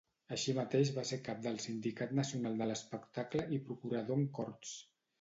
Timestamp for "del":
1.43-1.61